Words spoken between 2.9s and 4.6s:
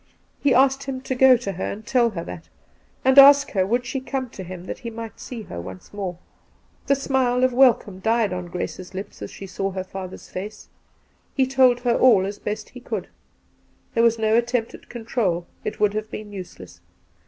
and ask her would she come to